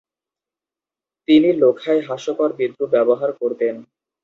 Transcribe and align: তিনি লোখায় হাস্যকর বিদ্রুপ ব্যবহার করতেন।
তিনি 1.27 1.49
লোখায় 1.61 2.01
হাস্যকর 2.07 2.49
বিদ্রুপ 2.59 2.89
ব্যবহার 2.95 3.29
করতেন। 3.39 3.75